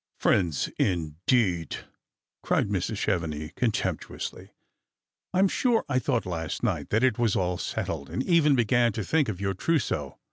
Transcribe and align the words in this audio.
"Friends 0.17 0.67
indeed!" 0.79 1.75
cried 2.41 2.69
Mrs. 2.69 2.97
Chevenix, 2.97 3.53
contemptuously; 3.53 4.49
"I'm 5.31 5.47
snre 5.47 5.83
I 5.87 5.99
thought 5.99 6.25
last 6.25 6.63
night 6.63 6.89
that 6.89 7.03
it 7.03 7.19
was 7.19 7.35
all 7.35 7.59
settled, 7.59 8.09
and 8.09 8.23
even 8.23 8.55
began 8.55 8.93
to 8.93 9.03
think 9.03 9.29
of 9.29 9.39
your 9.39 9.53
trousseau. 9.53 10.17